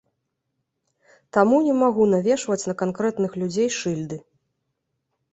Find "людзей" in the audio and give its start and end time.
3.43-3.69